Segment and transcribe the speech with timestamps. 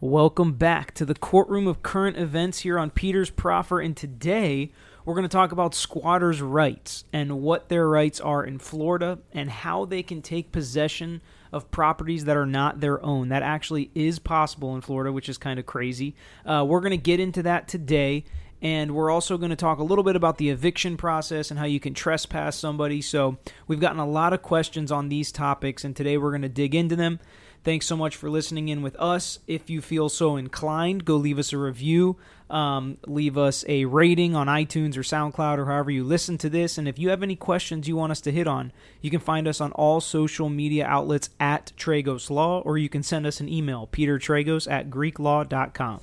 [0.00, 4.70] Welcome back to the courtroom of current events here on Peter's Proffer, and today
[5.04, 9.50] we're going to talk about squatters' rights and what their rights are in Florida and
[9.50, 13.30] how they can take possession of properties that are not their own.
[13.30, 16.14] That actually is possible in Florida, which is kind of crazy.
[16.46, 18.24] Uh, we're going to get into that today.
[18.60, 21.66] And we're also going to talk a little bit about the eviction process and how
[21.66, 23.00] you can trespass somebody.
[23.00, 23.38] So,
[23.68, 26.74] we've gotten a lot of questions on these topics, and today we're going to dig
[26.74, 27.20] into them.
[27.68, 29.40] Thanks so much for listening in with us.
[29.46, 32.16] If you feel so inclined, go leave us a review.
[32.48, 36.78] Um, leave us a rating on iTunes or SoundCloud or however you listen to this.
[36.78, 39.46] And if you have any questions you want us to hit on, you can find
[39.46, 43.50] us on all social media outlets at Tragos Law, or you can send us an
[43.50, 46.00] email, petertragos at greeklaw.com.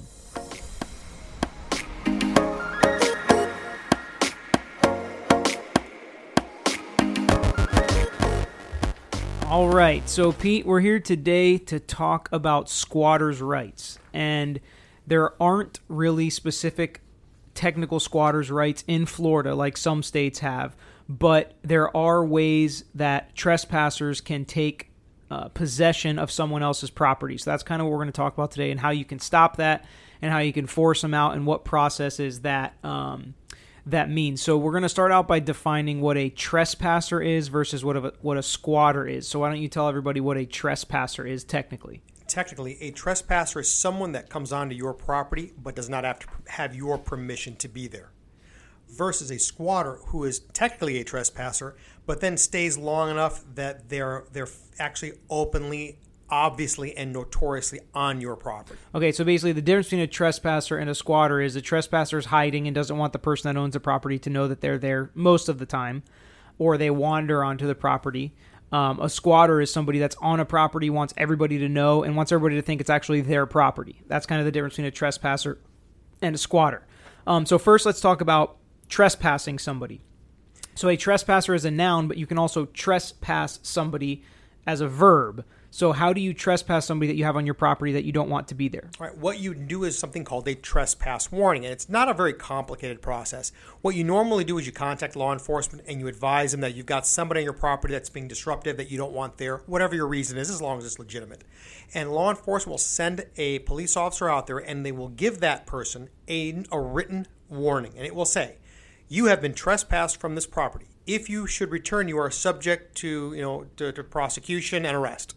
[9.55, 13.97] All right, so Pete, we're here today to talk about squatters' rights.
[14.11, 14.59] And
[15.07, 16.99] there aren't really specific
[17.53, 20.75] technical squatters' rights in Florida like some states have,
[21.07, 24.91] but there are ways that trespassers can take
[25.31, 27.37] uh, possession of someone else's property.
[27.37, 29.19] So that's kind of what we're going to talk about today and how you can
[29.19, 29.85] stop that
[30.21, 32.75] and how you can force them out and what processes that.
[32.83, 33.35] Um,
[33.85, 34.41] that means.
[34.41, 38.13] So we're going to start out by defining what a trespasser is versus what a,
[38.21, 39.27] what a squatter is.
[39.27, 42.01] So why don't you tell everybody what a trespasser is technically?
[42.27, 46.27] Technically, a trespasser is someone that comes onto your property but does not have to
[46.47, 48.11] have your permission to be there.
[48.89, 51.75] Versus a squatter who is technically a trespasser
[52.05, 54.47] but then stays long enough that they're they're
[54.79, 55.97] actually openly
[56.29, 58.79] obviously and notoriously on your property.
[58.93, 62.25] Okay, so basically the difference between a trespasser and a squatter is a trespasser is
[62.25, 65.11] hiding and doesn't want the person that owns the property to know that they're there
[65.13, 66.03] most of the time,
[66.57, 68.33] or they wander onto the property.
[68.71, 72.31] Um, a squatter is somebody that's on a property, wants everybody to know, and wants
[72.31, 74.01] everybody to think it's actually their property.
[74.07, 75.59] That's kind of the difference between a trespasser
[76.21, 76.85] and a squatter.
[77.27, 78.57] Um, so first, let's talk about
[78.89, 80.01] trespassing somebody.
[80.73, 84.23] So a trespasser is a noun, but you can also trespass somebody
[84.67, 85.45] as a verb.
[85.75, 88.29] So how do you trespass somebody that you have on your property that you don't
[88.29, 88.89] want to be there?
[88.97, 92.13] All right, what you do is something called a trespass warning, and it's not a
[92.13, 93.51] very complicated process.
[93.81, 96.85] What you normally do is you contact law enforcement and you advise them that you've
[96.85, 100.07] got somebody on your property that's being disruptive that you don't want there, whatever your
[100.07, 101.43] reason is, as long as it's legitimate.
[101.93, 105.65] And law enforcement will send a police officer out there and they will give that
[105.65, 108.59] person a, a written warning, and it will say,
[109.09, 110.85] "You have been trespassed from this property.
[111.05, 115.35] If you should return, you are subject to you know to, to prosecution and arrest."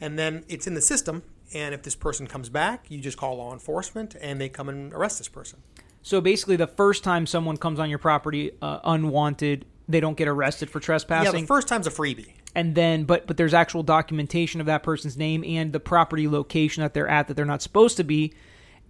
[0.00, 1.22] And then it's in the system.
[1.52, 4.92] And if this person comes back, you just call law enforcement, and they come and
[4.92, 5.60] arrest this person.
[6.02, 10.28] So basically, the first time someone comes on your property uh, unwanted, they don't get
[10.28, 11.34] arrested for trespassing.
[11.34, 12.32] Yeah, the first time's a freebie.
[12.54, 16.82] And then, but but there's actual documentation of that person's name and the property location
[16.82, 18.32] that they're at that they're not supposed to be.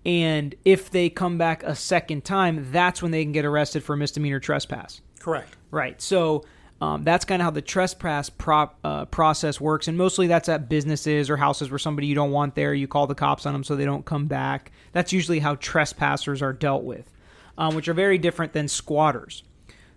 [0.05, 3.97] And if they come back a second time, that's when they can get arrested for
[3.97, 5.03] misdemeanor trespass.
[5.19, 5.57] Correct.
[5.71, 6.01] Right.
[6.01, 6.45] So
[6.81, 10.69] um, that's kind of how the trespass prop, uh, process works, and mostly that's at
[10.69, 12.73] businesses or houses where somebody you don't want there.
[12.73, 14.73] You call the cops on them so they don't come back.
[14.93, 17.11] That's usually how trespassers are dealt with,
[17.59, 19.43] um, which are very different than squatters.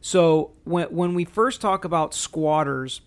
[0.02, 3.00] So when when we first talk about squatters,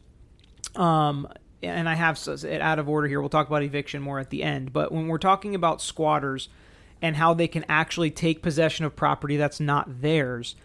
[0.75, 1.29] um,
[1.63, 3.21] and I have it out of order here.
[3.21, 4.73] We'll talk about eviction more at the end.
[4.73, 6.49] But when we're talking about squatters
[7.03, 10.57] and how they can actually take possession of property that's not theirs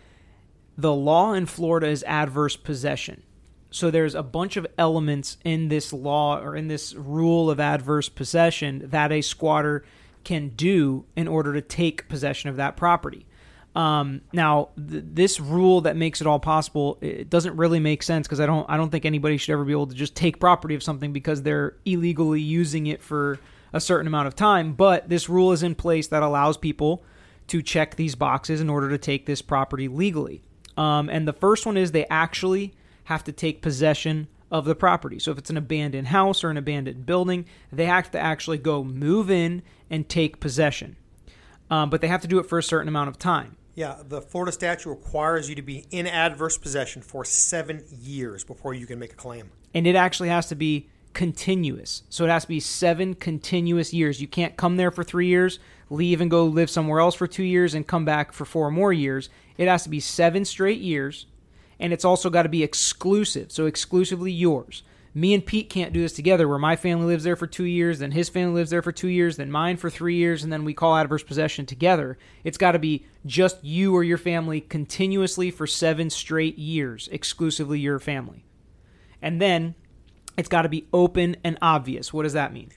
[0.78, 3.24] the law in Florida is adverse possession.
[3.70, 8.10] So there's a bunch of elements in this law or in this rule of adverse
[8.10, 9.86] possession that a squatter
[10.24, 13.26] can do in order to take possession of that property.
[13.74, 18.28] Um, now, th- this rule that makes it all possible it doesn't really make sense
[18.28, 20.76] because I don't I don't think anybody should ever be able to just take property
[20.76, 23.40] of something because they're illegally using it for
[23.72, 24.74] a certain amount of time.
[24.74, 27.04] But this rule is in place that allows people
[27.48, 30.42] to check these boxes in order to take this property legally.
[30.82, 35.20] Um, and the first one is they actually have to take possession of the property.
[35.20, 38.84] So if it's an abandoned house or an abandoned building, they have to actually go
[38.84, 40.96] move in and take possession.
[41.70, 43.58] Um, but they have to do it for a certain amount of time.
[43.76, 48.74] Yeah, the Florida statute requires you to be in adverse possession for seven years before
[48.74, 49.52] you can make a claim.
[49.76, 52.04] And it actually has to be continuous.
[52.10, 54.20] So it has to be seven continuous years.
[54.20, 55.60] You can't come there for three years,
[55.92, 58.92] leave and go live somewhere else for two years, and come back for four more
[58.92, 59.30] years.
[59.62, 61.28] It has to be seven straight years,
[61.80, 64.82] and it's also got to be exclusive, so exclusively yours.
[65.14, 68.00] Me and Pete can't do this together where my family lives there for two years,
[68.00, 70.66] then his family lives there for two years, then mine for three years, and then
[70.66, 72.18] we call adverse possession together.
[72.44, 77.80] It's got to be just you or your family continuously for seven straight years, exclusively
[77.80, 78.44] your family.
[79.22, 79.76] And then
[80.40, 82.12] it's got to be open and obvious.
[82.12, 82.72] What does that mean?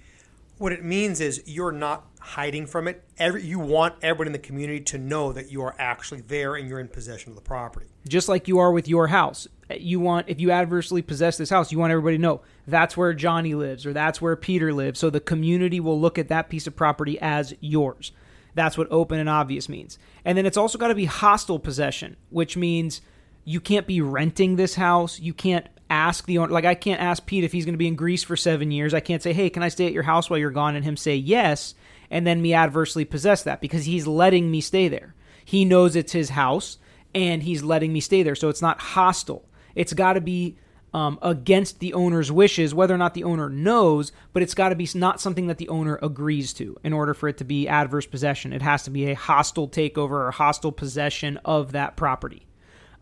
[0.59, 3.03] What it means is you're not hiding from it.
[3.19, 6.69] Every, you want everyone in the community to know that you are actually there and
[6.69, 7.87] you're in possession of the property.
[8.09, 9.49] Just like you are with your house.
[9.71, 13.13] You want, if you adversely possess this house, you want everybody to know that's where
[13.15, 15.01] Johnny lives or that's where Peter lives.
[15.01, 18.13] So the community will look at that piece of property as yours.
[18.55, 19.99] That's what open and obvious means.
[20.25, 23.01] And then it's also got to be hostile possession, which means
[23.45, 25.19] you can't be renting this house.
[25.19, 26.53] You can't ask the owner.
[26.53, 28.95] Like, I can't ask Pete if he's going to be in Greece for seven years.
[28.95, 30.77] I can't say, hey, can I stay at your house while you're gone?
[30.77, 31.75] And him say yes,
[32.11, 35.15] and then me adversely possess that because he's letting me stay there.
[35.45, 36.79] He knows it's his house
[37.15, 38.35] and he's letting me stay there.
[38.35, 39.49] So it's not hostile.
[39.75, 40.57] It's got to be
[40.93, 44.77] um, against the owner's wishes, whether or not the owner knows, but it's got to
[44.77, 48.07] be not something that the owner agrees to in order for it to be adverse
[48.07, 48.53] possession.
[48.53, 52.47] It has to be a hostile takeover or hostile possession of that property.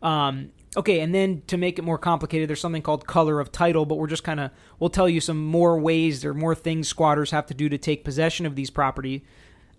[0.01, 3.85] Um, okay, and then to make it more complicated, there's something called color of title,
[3.85, 7.31] but we're just kind of, we'll tell you some more ways or more things squatters
[7.31, 9.25] have to do to take possession of these property.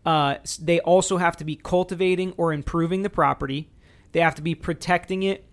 [0.06, 3.70] Uh, they also have to be cultivating or improving the property.
[4.12, 5.46] They have to be protecting it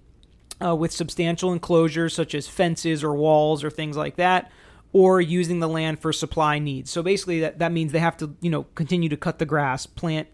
[0.62, 4.50] uh, with substantial enclosures such as fences or walls or things like that,
[4.92, 6.90] or using the land for supply needs.
[6.90, 9.86] So basically, that, that means they have to, you know, continue to cut the grass,
[9.86, 10.28] plant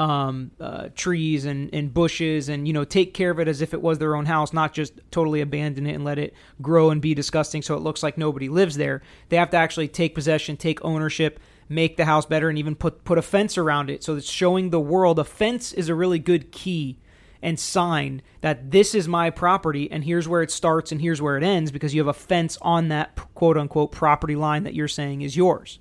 [0.00, 3.74] um, uh, trees and, and bushes, and you know, take care of it as if
[3.74, 6.32] it was their own house, not just totally abandon it and let it
[6.62, 9.02] grow and be disgusting so it looks like nobody lives there.
[9.28, 11.38] They have to actually take possession, take ownership,
[11.68, 14.02] make the house better, and even put put a fence around it.
[14.02, 16.98] So it's showing the world a fence is a really good key
[17.42, 21.36] and sign that this is my property and here's where it starts and here's where
[21.36, 24.88] it ends because you have a fence on that quote unquote property line that you're
[24.88, 25.78] saying is yours.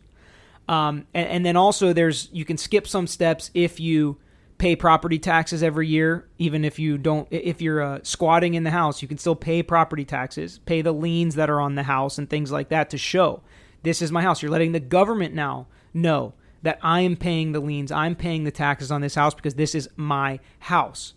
[0.69, 4.19] Um, and, and then also there's you can skip some steps if you
[4.59, 8.69] pay property taxes every year, even if you don't if you're uh, squatting in the
[8.69, 12.19] house, you can still pay property taxes, pay the liens that are on the house
[12.19, 13.41] and things like that to show
[13.81, 14.43] this is my house.
[14.43, 18.51] You're letting the government now know that I am paying the liens, I'm paying the
[18.51, 21.13] taxes on this house because this is my house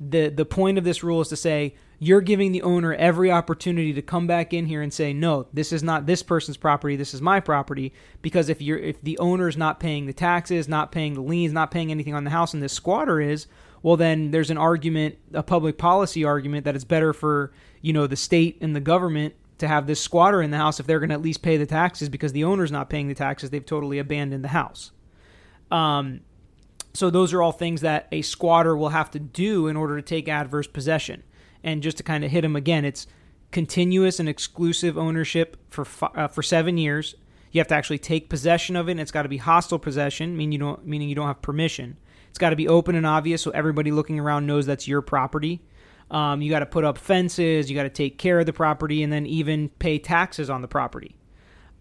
[0.00, 3.92] the the point of this rule is to say you're giving the owner every opportunity
[3.92, 7.14] to come back in here and say no this is not this person's property this
[7.14, 7.92] is my property
[8.22, 11.52] because if you're if the owner is not paying the taxes not paying the liens
[11.52, 13.46] not paying anything on the house and this squatter is
[13.82, 17.52] well then there's an argument a public policy argument that it's better for
[17.82, 20.86] you know the state and the government to have this squatter in the house if
[20.86, 23.50] they're going to at least pay the taxes because the owner's not paying the taxes
[23.50, 24.92] they've totally abandoned the house
[25.70, 26.20] um,
[26.92, 30.02] so those are all things that a squatter will have to do in order to
[30.02, 31.22] take adverse possession.
[31.62, 33.06] And just to kind of hit them again, it's
[33.50, 37.14] continuous and exclusive ownership for uh, for seven years.
[37.52, 38.92] You have to actually take possession of it.
[38.92, 41.96] and It's got to be hostile possession, meaning you don't meaning you don't have permission.
[42.28, 45.60] It's got to be open and obvious, so everybody looking around knows that's your property.
[46.12, 47.68] Um, you got to put up fences.
[47.68, 50.68] You got to take care of the property, and then even pay taxes on the
[50.68, 51.16] property.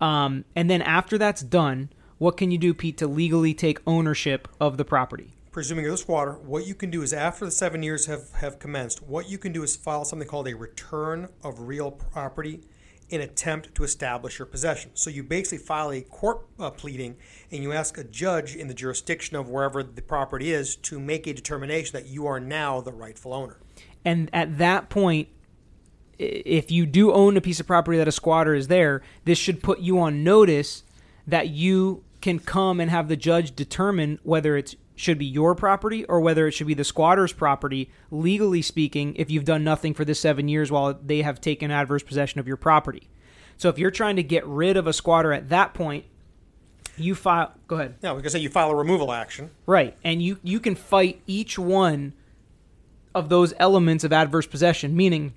[0.01, 4.47] Um, and then after that's done, what can you do, Pete, to legally take ownership
[4.59, 5.35] of the property?
[5.59, 9.03] Presuming the squatter, what you can do is after the seven years have, have commenced,
[9.03, 12.61] what you can do is file something called a return of real property
[13.09, 14.91] in attempt to establish your possession.
[14.93, 17.17] So you basically file a court uh, pleading
[17.51, 21.27] and you ask a judge in the jurisdiction of wherever the property is to make
[21.27, 23.57] a determination that you are now the rightful owner.
[24.05, 25.27] And at that point,
[26.17, 29.61] if you do own a piece of property that a squatter is there, this should
[29.61, 30.83] put you on notice
[31.27, 36.03] that you can come and have the judge determine whether it should be your property
[36.05, 40.03] or whether it should be the squatter's property, legally speaking, if you've done nothing for
[40.03, 43.07] the seven years while they have taken adverse possession of your property.
[43.55, 46.03] So if you're trying to get rid of a squatter at that point,
[46.97, 47.53] you file.
[47.67, 47.95] Go ahead.
[48.01, 49.51] Yeah, because say you file a removal action.
[49.65, 52.11] Right, and you you can fight each one
[53.15, 54.97] of those elements of adverse possession.
[54.97, 55.33] Meaning,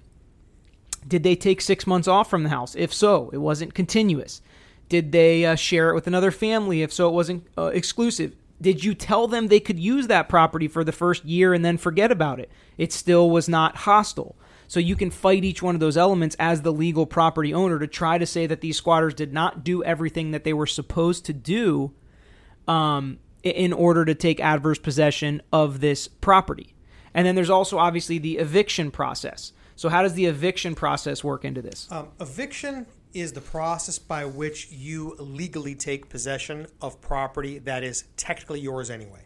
[1.07, 2.75] did they take six months off from the house?
[2.75, 4.43] If so, it wasn't continuous.
[4.89, 6.83] Did they uh, share it with another family?
[6.83, 8.35] If so, it wasn't uh, exclusive.
[8.63, 11.77] Did you tell them they could use that property for the first year and then
[11.77, 12.51] forget about it?
[12.79, 14.37] It still was not hostile.
[14.69, 17.87] So you can fight each one of those elements as the legal property owner to
[17.87, 21.33] try to say that these squatters did not do everything that they were supposed to
[21.33, 21.93] do
[22.67, 26.75] um, in order to take adverse possession of this property.
[27.13, 29.53] And then there's also obviously the eviction process.
[29.77, 31.89] So, how does the eviction process work into this?
[31.91, 38.05] Um, eviction is the process by which you legally take possession of property that is
[38.17, 39.21] technically yours anyway.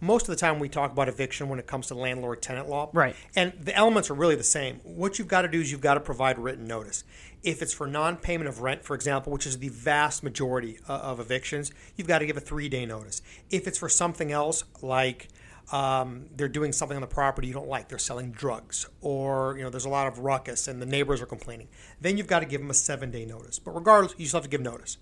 [0.00, 2.90] Most of the time, we talk about eviction when it comes to landlord tenant law.
[2.92, 3.14] Right.
[3.36, 4.80] And the elements are really the same.
[4.82, 7.04] What you've got to do is you've got to provide written notice.
[7.44, 10.94] If it's for non payment of rent, for example, which is the vast majority uh,
[10.94, 13.22] of evictions, you've got to give a three day notice.
[13.48, 15.28] If it's for something else, like
[15.70, 17.88] um, they're doing something on the property you don't like.
[17.88, 21.26] They're selling drugs, or you know, there's a lot of ruckus and the neighbors are
[21.26, 21.68] complaining.
[22.00, 23.58] Then you've got to give them a seven day notice.
[23.58, 24.98] But regardless, you still have to give notice.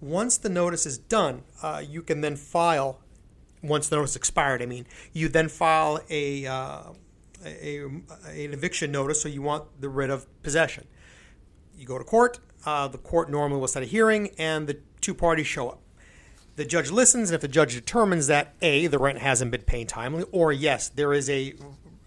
[0.00, 3.00] Once the notice is done, uh, you can then file.
[3.62, 6.82] Once the notice expired, I mean, you then file a, uh,
[7.44, 9.22] a, a an eviction notice.
[9.22, 10.86] So you want the writ of possession.
[11.76, 12.40] You go to court.
[12.66, 15.80] Uh, the court normally will set a hearing, and the two parties show up.
[16.56, 19.88] The judge listens, and if the judge determines that a the rent hasn't been paid
[19.88, 21.54] timely, or yes, there is a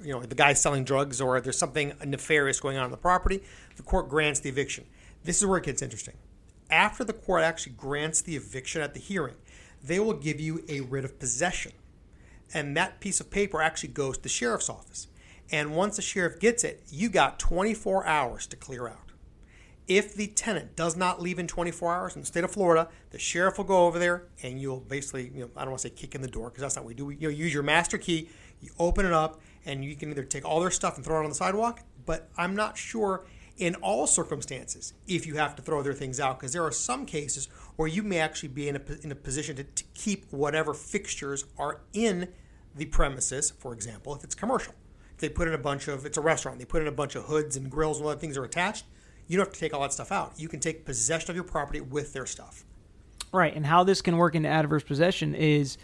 [0.02, 3.44] you know the guy's selling drugs, or there's something nefarious going on in the property,
[3.76, 4.86] the court grants the eviction.
[5.24, 6.16] This is where it gets interesting.
[6.70, 9.36] After the court actually grants the eviction at the hearing,
[9.84, 11.74] they will give you a writ of possession,
[12.54, 15.08] and that piece of paper actually goes to the sheriff's office.
[15.52, 19.07] And once the sheriff gets it, you got 24 hours to clear out.
[19.88, 23.20] If the tenant does not leave in 24 hours in the state of Florida, the
[23.20, 25.94] sheriff will go over there and you'll basically, you know, I don't want to say
[25.96, 27.10] kick in the door because that's not what we do.
[27.10, 28.30] You know, use your master key,
[28.60, 31.24] you open it up, and you can either take all their stuff and throw it
[31.24, 31.82] on the sidewalk.
[32.06, 33.26] But I'm not sure
[33.58, 37.06] in all circumstances if you have to throw their things out because there are some
[37.06, 40.74] cases where you may actually be in a, in a position to, to keep whatever
[40.74, 42.28] fixtures are in
[42.76, 44.74] the premises, for example, if it's commercial.
[45.16, 47.16] If they put in a bunch of, it's a restaurant, they put in a bunch
[47.16, 48.84] of hoods and grills and other things are attached
[49.28, 50.34] you don't have to take all that stuff out.
[50.38, 52.64] You can take possession of your property with their stuff.
[53.34, 53.56] Right.
[53.56, 55.78] And how this can work into adverse possession is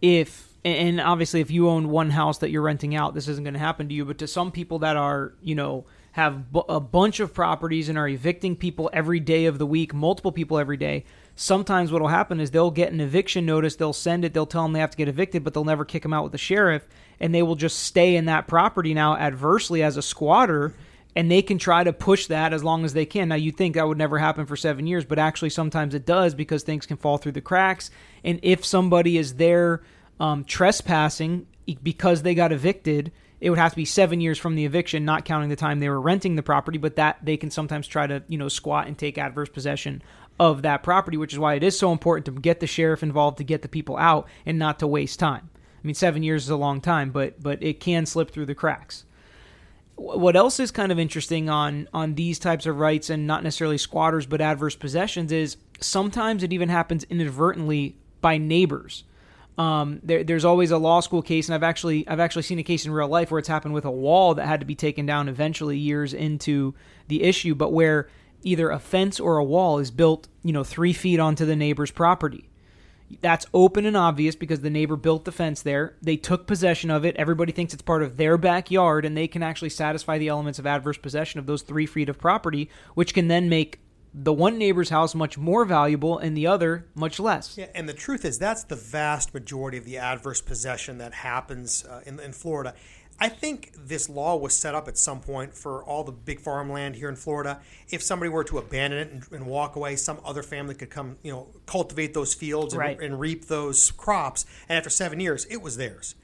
[0.00, 3.54] if and obviously if you own one house that you're renting out this isn't going
[3.54, 6.80] to happen to you but to some people that are you know have b- a
[6.80, 10.76] bunch of properties and are evicting people every day of the week multiple people every
[10.76, 14.44] day sometimes what will happen is they'll get an eviction notice they'll send it they'll
[14.44, 16.38] tell them they have to get evicted but they'll never kick them out with the
[16.38, 16.86] sheriff
[17.20, 20.74] and they will just stay in that property now adversely as a squatter
[21.16, 23.30] and they can try to push that as long as they can.
[23.30, 26.34] Now, you think that would never happen for seven years, but actually, sometimes it does
[26.34, 27.90] because things can fall through the cracks.
[28.22, 29.82] And if somebody is there
[30.20, 31.46] um, trespassing
[31.82, 35.24] because they got evicted, it would have to be seven years from the eviction, not
[35.24, 36.76] counting the time they were renting the property.
[36.76, 40.02] But that they can sometimes try to you know squat and take adverse possession
[40.38, 43.38] of that property, which is why it is so important to get the sheriff involved
[43.38, 45.48] to get the people out and not to waste time.
[45.82, 48.54] I mean, seven years is a long time, but but it can slip through the
[48.54, 49.05] cracks
[49.96, 53.78] what else is kind of interesting on on these types of rights and not necessarily
[53.78, 59.04] squatters but adverse possessions is sometimes it even happens inadvertently by neighbors.
[59.58, 62.62] Um, there, there's always a law school case, and I've actually I've actually seen a
[62.62, 65.06] case in real life where it's happened with a wall that had to be taken
[65.06, 66.74] down eventually years into
[67.08, 68.08] the issue, but where
[68.42, 71.90] either a fence or a wall is built, you know, three feet onto the neighbor's
[71.90, 72.48] property.
[73.20, 75.96] That's open and obvious because the neighbor built the fence there.
[76.02, 77.14] They took possession of it.
[77.16, 80.66] Everybody thinks it's part of their backyard, and they can actually satisfy the elements of
[80.66, 83.80] adverse possession of those three feet of property, which can then make
[84.18, 87.56] the one neighbor's house much more valuable and the other much less.
[87.58, 91.84] Yeah, and the truth is that's the vast majority of the adverse possession that happens
[91.84, 92.74] uh, in, in Florida.
[93.18, 96.96] I think this law was set up at some point for all the big farmland
[96.96, 97.60] here in Florida.
[97.90, 101.16] If somebody were to abandon it and, and walk away, some other family could come,
[101.22, 103.00] you know, cultivate those fields and, right.
[103.00, 104.44] and, reap those crops.
[104.68, 106.14] And after seven years, it was theirs.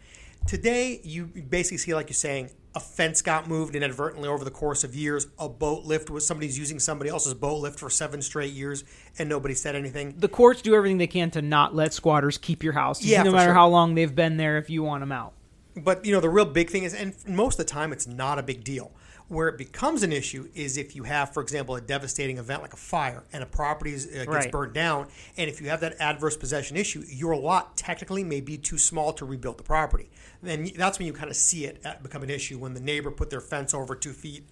[0.46, 4.82] Today, you basically see, like you're saying, a fence got moved inadvertently over the course
[4.82, 5.26] of years.
[5.38, 8.84] A boat lift was somebody's using somebody else's boat lift for seven straight years,
[9.18, 10.14] and nobody said anything.
[10.18, 13.32] The courts do everything they can to not let squatters keep your house, yeah, no
[13.32, 13.54] matter sure.
[13.54, 14.58] how long they've been there.
[14.58, 15.34] If you want them out.
[15.76, 18.38] But you know the real big thing is, and most of the time it's not
[18.38, 18.92] a big deal.
[19.28, 22.74] Where it becomes an issue is if you have, for example, a devastating event like
[22.74, 24.52] a fire and a property is, uh, gets Right.
[24.52, 25.06] burned down,
[25.38, 29.14] and if you have that adverse possession issue, your lot technically may be too small
[29.14, 30.10] to rebuild the property.
[30.42, 33.10] Then that's when you kind of see it uh, become an issue when the neighbor
[33.10, 34.44] put their fence over two feet.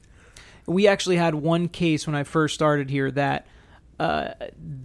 [0.67, 3.47] we actually had one case when I first started here that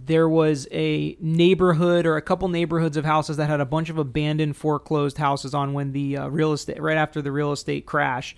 [0.04, 3.98] there was a neighborhood or a couple neighborhoods of houses that had a bunch of
[3.98, 8.36] abandoned foreclosed houses on when the uh, real estate right after the real estate crash,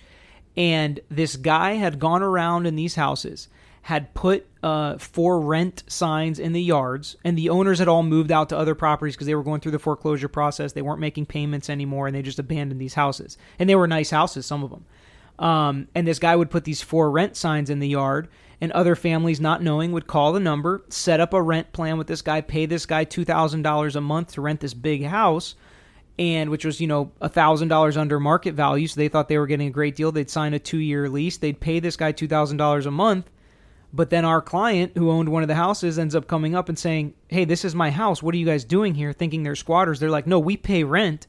[0.55, 3.49] and this guy had gone around in these houses
[3.81, 8.31] had put uh, for rent signs in the yards, and the owners had all moved
[8.31, 10.73] out to other properties because they were going through the foreclosure process.
[10.73, 13.37] They weren't making payments anymore, and they just abandoned these houses.
[13.57, 14.85] And they were nice houses, some of them.
[15.39, 18.27] Um, and this guy would put these for rent signs in the yard,
[18.61, 22.07] and other families, not knowing, would call the number, set up a rent plan with
[22.07, 25.55] this guy, pay this guy two thousand dollars a month to rent this big house,
[26.17, 28.87] and which was you know a thousand dollars under market value.
[28.87, 30.11] So they thought they were getting a great deal.
[30.11, 31.37] They'd sign a two year lease.
[31.37, 33.29] They'd pay this guy two thousand dollars a month.
[33.91, 36.77] But then our client, who owned one of the houses, ends up coming up and
[36.77, 38.21] saying, "Hey, this is my house.
[38.21, 39.99] What are you guys doing here?" Thinking they're squatters.
[39.99, 41.25] They're like, "No, we pay rent."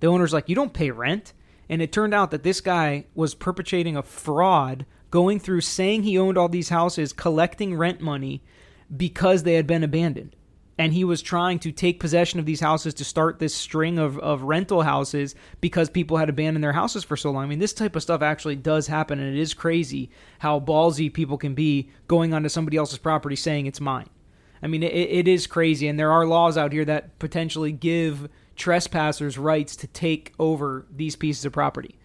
[0.00, 1.32] The owner's like, "You don't pay rent."
[1.68, 6.18] And it turned out that this guy was perpetrating a fraud, going through saying he
[6.18, 8.42] owned all these houses, collecting rent money
[8.96, 10.34] because they had been abandoned.
[10.76, 14.18] And he was trying to take possession of these houses to start this string of,
[14.18, 17.44] of rental houses because people had abandoned their houses for so long.
[17.44, 21.14] I mean, this type of stuff actually does happen, and it is crazy how ballsy
[21.14, 24.10] people can be going onto somebody else's property saying it's mine.
[24.64, 28.28] I mean, it, it is crazy, and there are laws out here that potentially give
[28.56, 32.00] trespassers rights to take over these pieces of property.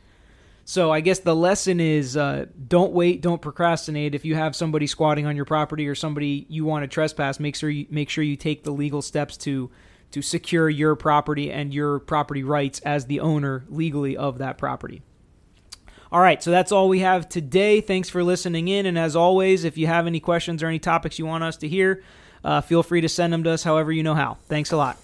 [0.70, 4.14] So I guess the lesson is uh, don't wait, don't procrastinate.
[4.14, 7.56] If you have somebody squatting on your property or somebody you want to trespass, make
[7.56, 9.72] sure you make sure you take the legal steps to
[10.12, 15.02] to secure your property and your property rights as the owner legally of that property.
[16.12, 17.82] All right, so that's all we have today.
[17.82, 21.18] Thanks for listening in, and as always, if you have any questions or any topics
[21.18, 22.04] you want us to hear,
[22.44, 24.38] uh, feel free to send them to us however you know how.
[24.48, 25.00] Thanks a lot.